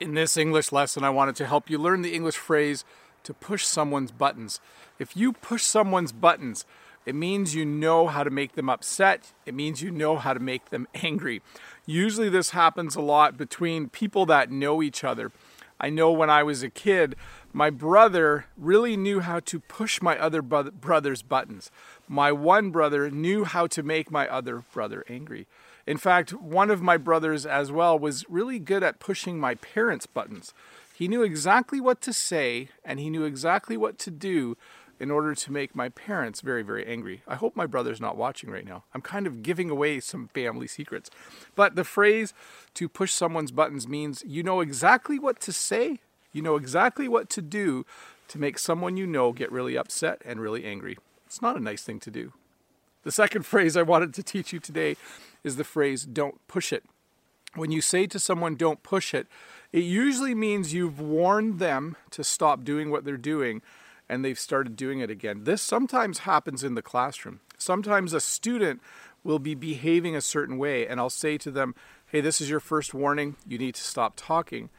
In 0.00 0.14
this 0.14 0.36
English 0.36 0.70
lesson, 0.70 1.02
I 1.02 1.10
wanted 1.10 1.34
to 1.36 1.46
help 1.46 1.68
you 1.68 1.76
learn 1.76 2.02
the 2.02 2.14
English 2.14 2.36
phrase 2.36 2.84
to 3.24 3.34
push 3.34 3.64
someone's 3.64 4.12
buttons. 4.12 4.60
If 5.00 5.16
you 5.16 5.32
push 5.32 5.64
someone's 5.64 6.12
buttons, 6.12 6.64
it 7.04 7.16
means 7.16 7.56
you 7.56 7.64
know 7.64 8.06
how 8.06 8.22
to 8.22 8.30
make 8.30 8.54
them 8.54 8.68
upset. 8.68 9.32
It 9.44 9.54
means 9.54 9.82
you 9.82 9.90
know 9.90 10.16
how 10.16 10.34
to 10.34 10.40
make 10.40 10.70
them 10.70 10.86
angry. 10.94 11.42
Usually, 11.84 12.28
this 12.28 12.50
happens 12.50 12.94
a 12.94 13.00
lot 13.00 13.36
between 13.36 13.88
people 13.88 14.24
that 14.26 14.52
know 14.52 14.82
each 14.84 15.02
other. 15.02 15.32
I 15.80 15.90
know 15.90 16.10
when 16.10 16.30
I 16.30 16.42
was 16.42 16.62
a 16.62 16.70
kid, 16.70 17.14
my 17.52 17.70
brother 17.70 18.46
really 18.56 18.96
knew 18.96 19.20
how 19.20 19.40
to 19.40 19.60
push 19.60 20.02
my 20.02 20.18
other 20.18 20.42
brother's 20.42 21.22
buttons. 21.22 21.70
My 22.08 22.32
one 22.32 22.70
brother 22.70 23.10
knew 23.10 23.44
how 23.44 23.66
to 23.68 23.82
make 23.82 24.10
my 24.10 24.28
other 24.28 24.64
brother 24.72 25.04
angry. 25.08 25.46
In 25.86 25.96
fact, 25.96 26.32
one 26.34 26.70
of 26.70 26.82
my 26.82 26.96
brothers 26.96 27.46
as 27.46 27.72
well 27.72 27.98
was 27.98 28.28
really 28.28 28.58
good 28.58 28.82
at 28.82 29.00
pushing 29.00 29.40
my 29.40 29.54
parents' 29.54 30.06
buttons. 30.06 30.52
He 30.94 31.08
knew 31.08 31.22
exactly 31.22 31.80
what 31.80 32.00
to 32.02 32.12
say 32.12 32.68
and 32.84 32.98
he 32.98 33.08
knew 33.08 33.24
exactly 33.24 33.76
what 33.76 33.98
to 34.00 34.10
do 34.10 34.56
in 35.00 35.10
order 35.10 35.34
to 35.34 35.52
make 35.52 35.76
my 35.76 35.88
parents 35.88 36.40
very, 36.40 36.62
very 36.62 36.86
angry. 36.86 37.22
I 37.26 37.36
hope 37.36 37.54
my 37.54 37.66
brother's 37.66 38.00
not 38.00 38.16
watching 38.16 38.50
right 38.50 38.64
now. 38.64 38.84
I'm 38.92 39.00
kind 39.00 39.26
of 39.26 39.42
giving 39.42 39.70
away 39.70 40.00
some 40.00 40.28
family 40.28 40.66
secrets. 40.66 41.10
But 41.54 41.76
the 41.76 41.84
phrase 41.84 42.34
to 42.74 42.88
push 42.88 43.12
someone's 43.12 43.52
buttons 43.52 43.86
means 43.86 44.24
you 44.26 44.42
know 44.42 44.60
exactly 44.60 45.18
what 45.18 45.40
to 45.40 45.52
say, 45.52 46.00
you 46.32 46.42
know 46.42 46.56
exactly 46.56 47.08
what 47.08 47.30
to 47.30 47.42
do 47.42 47.86
to 48.28 48.38
make 48.38 48.58
someone 48.58 48.96
you 48.96 49.06
know 49.06 49.32
get 49.32 49.52
really 49.52 49.76
upset 49.76 50.20
and 50.24 50.40
really 50.40 50.64
angry. 50.64 50.98
It's 51.26 51.42
not 51.42 51.56
a 51.56 51.60
nice 51.60 51.82
thing 51.82 52.00
to 52.00 52.10
do. 52.10 52.32
The 53.04 53.12
second 53.12 53.42
phrase 53.46 53.76
I 53.76 53.82
wanted 53.82 54.14
to 54.14 54.22
teach 54.22 54.52
you 54.52 54.60
today 54.60 54.96
is 55.44 55.56
the 55.56 55.64
phrase 55.64 56.04
don't 56.04 56.46
push 56.48 56.72
it. 56.72 56.84
When 57.54 57.70
you 57.70 57.80
say 57.80 58.06
to 58.08 58.18
someone 58.18 58.56
don't 58.56 58.82
push 58.82 59.14
it, 59.14 59.26
it 59.72 59.84
usually 59.84 60.34
means 60.34 60.74
you've 60.74 61.00
warned 61.00 61.58
them 61.58 61.96
to 62.10 62.24
stop 62.24 62.64
doing 62.64 62.90
what 62.90 63.04
they're 63.04 63.16
doing 63.16 63.62
and 64.08 64.24
they've 64.24 64.38
started 64.38 64.76
doing 64.76 65.00
it 65.00 65.10
again. 65.10 65.44
This 65.44 65.62
sometimes 65.62 66.20
happens 66.20 66.64
in 66.64 66.74
the 66.74 66.82
classroom. 66.82 67.40
Sometimes 67.58 68.12
a 68.12 68.20
student 68.20 68.80
will 69.24 69.38
be 69.38 69.54
behaving 69.54 70.16
a 70.16 70.20
certain 70.20 70.58
way 70.58 70.86
and 70.86 70.98
I'll 71.00 71.10
say 71.10 71.36
to 71.38 71.50
them, 71.50 71.74
"Hey, 72.06 72.20
this 72.20 72.40
is 72.40 72.48
your 72.48 72.60
first 72.60 72.94
warning. 72.94 73.36
You 73.46 73.58
need 73.58 73.74
to 73.74 73.82
stop 73.82 74.14
talking." 74.16 74.70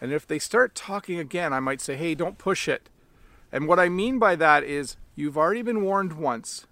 And 0.00 0.12
if 0.12 0.26
they 0.26 0.38
start 0.38 0.74
talking 0.74 1.18
again, 1.18 1.52
I 1.52 1.60
might 1.60 1.80
say, 1.80 1.96
"Hey, 1.96 2.14
don't 2.14 2.38
push 2.38 2.68
it." 2.68 2.88
And 3.50 3.66
what 3.66 3.80
I 3.80 3.88
mean 3.88 4.18
by 4.18 4.36
that 4.36 4.64
is 4.64 4.96
you've 5.14 5.38
already 5.38 5.62
been 5.62 5.82
warned 5.82 6.14
once. 6.14 6.66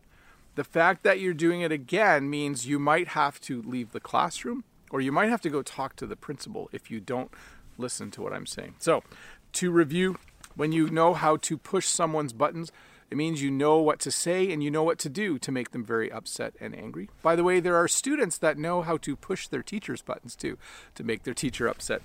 The 0.55 0.65
fact 0.65 1.03
that 1.03 1.21
you're 1.21 1.35
doing 1.35 1.61
it 1.61 1.73
again 1.73 2.31
means 2.31 2.67
you 2.67 2.79
might 2.79 3.09
have 3.09 3.41
to 3.43 3.61
leave 3.63 3.93
the 3.93 4.01
classroom 4.01 4.65
or 4.91 5.01
you 5.01 5.13
might 5.13 5.29
have 5.29 5.43
to 5.43 5.51
go 5.51 5.63
talk 5.63 5.97
to 5.97 6.07
the 6.07 6.17
principal 6.17 6.71
if 6.73 6.91
you 6.91 7.01
don't 7.01 7.31
listen 7.77 8.11
to 8.13 8.23
what 8.23 8.33
I'm 8.33 8.47
saying. 8.47 8.75
So, 8.79 9.03
to 9.53 9.71
review, 9.71 10.17
when 10.57 10.73
you 10.73 10.89
know 10.89 11.15
how 11.15 11.37
to 11.37 11.57
push 11.57 11.87
someone's 11.87 12.33
buttons, 12.33 12.73
it 13.11 13.17
means 13.17 13.43
you 13.43 13.51
know 13.51 13.79
what 13.79 14.01
to 14.01 14.11
say 14.11 14.51
and 14.51 14.65
you 14.65 14.71
know 14.71 14.83
what 14.83 14.99
to 14.99 15.09
do 15.09 15.39
to 15.39 15.53
make 15.53 15.71
them 15.71 15.85
very 15.85 16.11
upset 16.11 16.55
and 16.61 16.75
angry. 16.75 17.09
By 17.23 17.37
the 17.37 17.45
way, 17.45 17.61
there 17.61 17.77
are 17.77 17.87
students 17.87 18.39
that 18.39 18.59
know 18.59 18.83
how 18.83 18.97
to 18.99 19.15
push 19.15 19.47
their 19.47 19.63
teacher's 19.63 20.03
buttons 20.03 20.35
too 20.35 20.59
to 20.97 21.05
make 21.05 21.23
their 21.23 21.35
teacher 21.35 21.69
upset. 21.69 22.03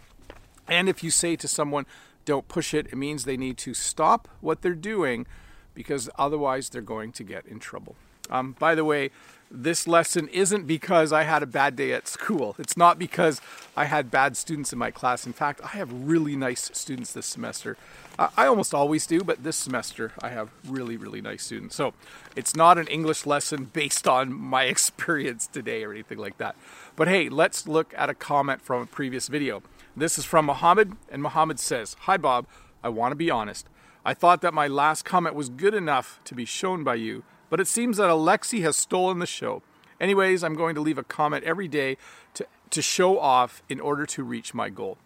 And 0.68 0.88
if 0.88 1.04
you 1.04 1.10
say 1.10 1.36
to 1.38 1.48
someone, 1.48 1.86
don't 2.26 2.48
push 2.48 2.74
it, 2.74 2.88
it 2.88 2.96
means 2.96 3.24
they 3.24 3.38
need 3.38 3.58
to 3.60 3.74
stop 3.74 4.28
what 4.42 4.62
they're 4.62 4.76
doing 4.76 5.26
because 5.74 6.10
otherwise 6.20 6.70
they're 6.70 6.82
going 6.82 7.12
to 7.14 7.24
get 7.24 7.46
in 7.48 7.60
trouble. 7.60 7.96
Um, 8.30 8.56
by 8.60 8.76
the 8.76 8.86
way, 8.86 9.12
this 9.54 9.86
lesson 9.86 10.30
isn't 10.30 10.66
because 10.66 11.12
I 11.12 11.24
had 11.24 11.44
a 11.44 11.46
bad 11.46 11.76
day 11.76 11.92
at 11.92 12.08
school. 12.08 12.56
It's 12.58 12.78
not 12.78 12.98
because 12.98 13.42
I 13.76 13.86
had 13.86 14.10
bad 14.10 14.38
students 14.38 14.72
in 14.72 14.80
my 14.80 14.92
class. 14.92 15.26
In 15.26 15.34
fact, 15.34 15.60
I 15.62 15.70
have 15.70 15.92
really 15.92 16.38
nice 16.38 16.72
students 16.74 17.12
this 17.12 17.26
semester. 17.26 17.76
I 18.18 18.46
almost 18.46 18.74
always 18.74 19.08
do, 19.08 19.24
but 19.24 19.44
this 19.44 19.58
semester 19.58 20.14
I 20.22 20.30
have 20.30 20.52
really, 20.66 20.96
really 20.96 21.22
nice 21.22 21.44
students. 21.44 21.76
So 21.76 21.94
it's 22.36 22.56
not 22.56 22.78
an 22.78 22.88
English 22.88 23.26
lesson 23.26 23.66
based 23.66 24.08
on 24.08 24.32
my 24.32 24.64
experience 24.76 25.48
today 25.48 25.84
or 25.84 25.92
anything 25.92 26.18
like 26.18 26.38
that. 26.38 26.56
But 26.96 27.08
hey, 27.08 27.30
let's 27.30 27.68
look 27.68 27.94
at 27.98 28.10
a 28.10 28.14
comment 28.14 28.62
from 28.62 28.84
a 28.84 28.86
previous 28.86 29.28
video. 29.28 29.64
This 29.98 30.18
is 30.18 30.24
from 30.24 30.46
Mohammed, 30.46 30.94
and 31.10 31.22
Mohammed 31.22 31.60
says, 31.60 31.96
Hi 32.02 32.16
Bob, 32.16 32.46
I 32.84 32.90
want 32.90 33.12
to 33.12 33.16
be 33.18 33.30
honest. 33.30 33.68
I 34.06 34.14
thought 34.14 34.42
that 34.42 34.54
my 34.54 34.68
last 34.68 35.04
comment 35.04 35.36
was 35.36 35.50
good 35.50 35.74
enough 35.74 36.20
to 36.26 36.36
be 36.36 36.46
shown 36.46 36.84
by 36.84 36.96
you 36.96 37.24
but 37.52 37.60
it 37.60 37.68
seems 37.68 37.98
that 37.98 38.10
Alexi 38.10 38.62
has 38.62 38.78
stolen 38.78 39.20
the 39.20 39.28
show. 39.28 39.62
Anyways, 40.00 40.42
I'm 40.42 40.56
going 40.56 40.74
to 40.74 40.82
leave 40.82 40.98
a 40.98 41.04
comment 41.04 41.44
every 41.44 41.68
day 41.68 41.98
to, 42.34 42.48
to 42.72 42.82
show 42.82 43.20
off 43.20 43.62
in 43.68 43.82
order 43.82 44.06
to 44.06 44.24
reach 44.24 44.54
my 44.54 44.70
goal. 44.70 44.98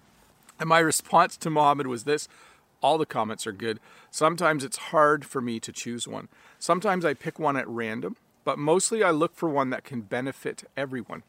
And 0.60 0.70
my 0.70 0.78
response 0.78 1.38
to 1.38 1.50
Mohammed 1.50 1.88
was 1.88 2.04
this 2.04 2.30
all 2.82 3.00
the 3.00 3.06
comments 3.08 3.48
are 3.48 3.52
good. 3.52 3.80
Sometimes 4.12 4.64
it's 4.64 4.78
hard 4.78 5.26
for 5.26 5.42
me 5.42 5.60
to 5.60 5.72
choose 5.72 6.08
one. 6.08 6.28
Sometimes 6.60 7.04
I 7.04 7.16
pick 7.16 7.40
one 7.40 7.58
at 7.58 7.68
random, 7.68 8.16
but 8.44 8.60
mostly 8.60 9.02
I 9.02 9.10
look 9.10 9.36
for 9.36 9.50
one 9.50 9.72
that 9.72 9.84
can 9.84 10.02
benefit 10.02 10.70
everyone. 10.78 11.24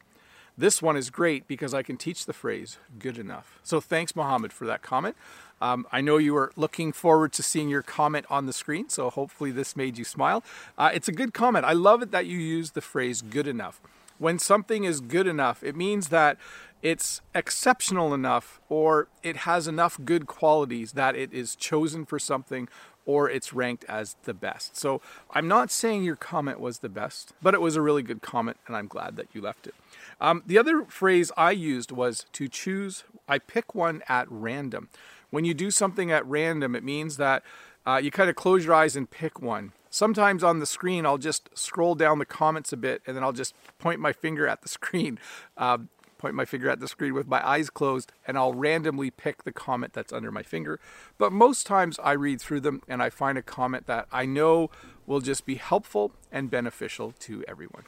This 0.57 0.81
one 0.81 0.97
is 0.97 1.09
great 1.11 1.47
because 1.47 1.73
I 1.73 1.83
can 1.83 1.97
teach 1.97 2.25
the 2.25 2.33
phrase 2.33 2.77
good 2.97 3.19
enough. 3.19 3.59
So 3.63 3.79
thanks, 3.79 4.15
Mohammed, 4.15 4.51
for 4.51 4.65
that 4.65 4.81
comment. 4.81 5.15
Um, 5.61 5.87
I 5.91 6.01
know 6.01 6.17
you 6.17 6.33
were 6.33 6.51
looking 6.55 6.91
forward 6.91 7.31
to 7.33 7.43
seeing 7.43 7.69
your 7.69 7.81
comment 7.81 8.25
on 8.29 8.45
the 8.45 8.53
screen, 8.53 8.89
so 8.89 9.09
hopefully 9.09 9.51
this 9.51 9.75
made 9.75 9.97
you 9.97 10.03
smile. 10.03 10.43
Uh, 10.77 10.91
it's 10.93 11.07
a 11.07 11.11
good 11.11 11.33
comment. 11.33 11.65
I 11.65 11.73
love 11.73 12.01
it 12.01 12.11
that 12.11 12.25
you 12.25 12.37
use 12.37 12.71
the 12.71 12.81
phrase 12.81 13.21
good 13.21 13.47
enough. 13.47 13.81
When 14.19 14.39
something 14.39 14.83
is 14.83 14.99
good 15.01 15.27
enough, 15.27 15.63
it 15.63 15.75
means 15.75 16.09
that 16.09 16.37
it's 16.81 17.21
exceptional 17.33 18.13
enough 18.13 18.59
or 18.69 19.07
it 19.23 19.37
has 19.37 19.67
enough 19.67 19.99
good 20.03 20.27
qualities 20.27 20.93
that 20.93 21.15
it 21.15 21.33
is 21.33 21.55
chosen 21.55 22.05
for 22.05 22.19
something 22.19 22.67
or 23.05 23.29
it's 23.29 23.53
ranked 23.53 23.85
as 23.85 24.15
the 24.23 24.33
best. 24.33 24.75
So 24.75 25.01
I'm 25.31 25.47
not 25.47 25.71
saying 25.71 26.03
your 26.03 26.15
comment 26.15 26.59
was 26.59 26.79
the 26.79 26.89
best, 26.89 27.33
but 27.41 27.53
it 27.53 27.61
was 27.61 27.75
a 27.75 27.81
really 27.81 28.03
good 28.03 28.21
comment 28.21 28.57
and 28.67 28.75
I'm 28.75 28.87
glad 28.87 29.15
that 29.15 29.27
you 29.33 29.41
left 29.41 29.65
it. 29.65 29.73
Um, 30.19 30.43
the 30.45 30.57
other 30.57 30.83
phrase 30.85 31.31
I 31.37 31.51
used 31.51 31.91
was 31.91 32.25
to 32.33 32.47
choose, 32.47 33.05
I 33.27 33.39
pick 33.39 33.73
one 33.73 34.03
at 34.09 34.27
random. 34.29 34.89
When 35.29 35.45
you 35.45 35.53
do 35.53 35.71
something 35.71 36.11
at 36.11 36.25
random, 36.25 36.75
it 36.75 36.83
means 36.83 37.17
that 37.17 37.43
uh, 37.85 37.99
you 38.03 38.11
kind 38.11 38.29
of 38.29 38.35
close 38.35 38.65
your 38.65 38.73
eyes 38.73 38.95
and 38.95 39.09
pick 39.09 39.41
one. 39.41 39.71
Sometimes 39.89 40.43
on 40.43 40.59
the 40.59 40.65
screen, 40.65 41.05
I'll 41.05 41.17
just 41.17 41.49
scroll 41.57 41.95
down 41.95 42.19
the 42.19 42.25
comments 42.25 42.73
a 42.73 42.77
bit 42.77 43.01
and 43.05 43.15
then 43.15 43.23
I'll 43.23 43.33
just 43.33 43.53
point 43.79 43.99
my 43.99 44.13
finger 44.13 44.47
at 44.47 44.61
the 44.61 44.69
screen. 44.77 45.19
Uh, 45.55 45.79
point 46.17 46.35
my 46.35 46.45
finger 46.45 46.69
at 46.69 46.79
the 46.79 46.87
screen 46.87 47.13
with 47.13 47.27
my 47.27 47.45
eyes 47.47 47.69
closed 47.69 48.11
and 48.25 48.37
I'll 48.37 48.53
randomly 48.53 49.11
pick 49.11 49.43
the 49.43 49.51
comment 49.51 49.93
that's 49.93 50.11
under 50.11 50.31
my 50.31 50.43
finger. 50.43 50.79
But 51.17 51.31
most 51.31 51.67
times 51.67 51.99
I 52.03 52.13
read 52.13 52.41
through 52.41 52.61
them 52.61 52.81
and 52.87 53.01
I 53.01 53.09
find 53.09 53.37
a 53.37 53.43
comment 53.43 53.85
that 53.87 54.07
I 54.11 54.25
know 54.25 54.69
will 55.05 55.21
just 55.21 55.45
be 55.45 55.55
helpful 55.55 56.11
and 56.31 56.49
beneficial 56.49 57.13
to 57.19 57.43
everyone. 57.47 57.83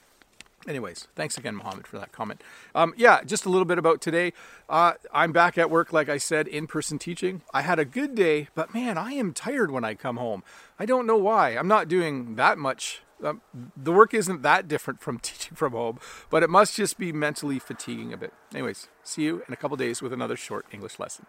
Anyways, 0.67 1.07
thanks 1.15 1.37
again, 1.37 1.55
Mohammed, 1.55 1.87
for 1.87 1.97
that 1.97 2.11
comment. 2.11 2.43
Um, 2.75 2.93
yeah, 2.97 3.23
just 3.23 3.45
a 3.45 3.49
little 3.49 3.65
bit 3.65 3.77
about 3.77 4.01
today. 4.01 4.33
Uh, 4.67 4.93
I'm 5.13 5.31
back 5.31 5.57
at 5.57 5.69
work, 5.69 5.93
like 5.93 6.09
I 6.09 6.17
said, 6.17 6.47
in 6.47 6.67
person 6.67 6.99
teaching. 6.99 7.41
I 7.53 7.61
had 7.61 7.79
a 7.79 7.85
good 7.85 8.13
day, 8.13 8.49
but 8.55 8.73
man, 8.73 8.97
I 8.97 9.13
am 9.13 9.33
tired 9.33 9.71
when 9.71 9.85
I 9.85 9.93
come 9.95 10.17
home. 10.17 10.43
I 10.77 10.85
don't 10.85 11.07
know 11.07 11.17
why. 11.17 11.51
I'm 11.51 11.67
not 11.67 11.87
doing 11.87 12.35
that 12.35 12.57
much. 12.57 13.01
Um, 13.23 13.41
the 13.75 13.91
work 13.91 14.13
isn't 14.13 14.41
that 14.41 14.67
different 14.67 15.01
from 15.01 15.19
teaching 15.21 15.55
from 15.55 15.73
home, 15.73 15.99
but 16.29 16.43
it 16.43 16.49
must 16.49 16.75
just 16.75 16.97
be 16.97 17.13
mentally 17.13 17.59
fatiguing 17.59 18.11
a 18.13 18.17
bit. 18.17 18.33
Anyways, 18.53 18.87
see 19.03 19.23
you 19.23 19.43
in 19.47 19.53
a 19.53 19.57
couple 19.57 19.77
days 19.77 20.01
with 20.01 20.13
another 20.13 20.35
short 20.35 20.65
English 20.71 20.99
lesson. 20.99 21.25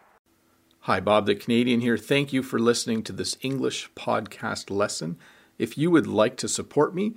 Hi, 0.84 0.98
Bob 0.98 1.26
the 1.26 1.34
Canadian 1.34 1.82
here. 1.82 1.98
Thank 1.98 2.32
you 2.32 2.42
for 2.42 2.58
listening 2.58 3.02
to 3.04 3.12
this 3.12 3.36
English 3.42 3.90
podcast 3.94 4.70
lesson. 4.70 5.18
If 5.58 5.76
you 5.76 5.90
would 5.90 6.06
like 6.06 6.38
to 6.38 6.48
support 6.48 6.94
me, 6.94 7.16